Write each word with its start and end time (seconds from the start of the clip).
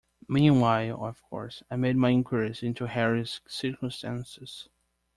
Meanwhile, 0.27 1.05
of 1.05 1.21
course, 1.21 1.61
I 1.69 1.75
made 1.75 1.95
my 1.95 2.09
inquiries 2.09 2.63
into 2.63 2.87
Harry's 2.87 3.39
circumstances. 3.47 4.67